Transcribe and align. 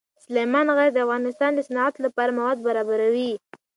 سلیمان 0.25 0.67
غر 0.75 0.89
د 0.93 0.97
افغانستان 1.05 1.51
د 1.55 1.59
صنعت 1.67 1.95
لپاره 2.05 2.35
مواد 2.37 2.57
برابروي. 2.67 3.31